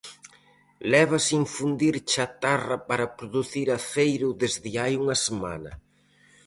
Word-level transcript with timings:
Leva 0.93 1.17
sen 1.27 1.43
fundir 1.55 1.95
chatarra 2.11 2.77
para 2.89 3.11
producir 3.17 3.67
aceiro 3.77 4.27
desde 4.41 4.69
hai 4.81 4.93
unha 5.03 5.17
semana. 5.27 5.71